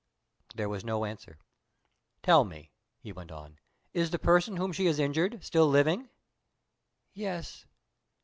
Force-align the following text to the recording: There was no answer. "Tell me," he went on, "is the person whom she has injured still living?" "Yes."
There 0.55 0.67
was 0.67 0.83
no 0.83 1.05
answer. 1.05 1.37
"Tell 2.23 2.43
me," 2.43 2.71
he 2.97 3.11
went 3.11 3.31
on, 3.31 3.59
"is 3.93 4.09
the 4.09 4.17
person 4.17 4.57
whom 4.57 4.71
she 4.73 4.87
has 4.87 4.97
injured 4.97 5.43
still 5.43 5.67
living?" 5.67 6.09
"Yes." 7.13 7.67